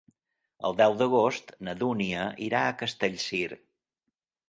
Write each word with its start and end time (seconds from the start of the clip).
El 0.69 0.73
deu 0.79 0.95
d'agost 1.01 1.53
na 1.69 1.77
Dúnia 1.83 2.25
irà 2.49 2.65
a 2.65 2.75
Castellcir. 2.83 3.47